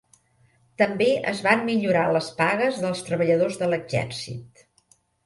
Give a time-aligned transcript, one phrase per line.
[0.81, 4.65] També es van millorar les pagues dels treballadors de l'exèrcit.